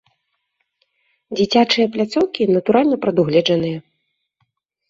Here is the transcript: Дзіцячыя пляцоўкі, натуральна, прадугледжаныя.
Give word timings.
Дзіцячыя 1.37 1.85
пляцоўкі, 1.97 2.49
натуральна, 2.57 2.95
прадугледжаныя. 3.05 3.77